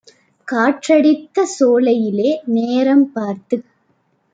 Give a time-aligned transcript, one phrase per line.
[0.47, 3.67] காற்றடித்த சோலையிலே நேரம் பார்த்துக்